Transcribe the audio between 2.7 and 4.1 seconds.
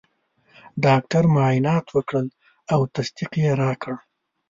او تصدیق یې راکړ.